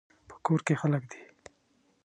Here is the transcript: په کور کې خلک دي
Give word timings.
په 0.29 0.35
کور 0.45 0.59
کې 0.67 0.75
خلک 0.81 1.03
دي 1.11 1.21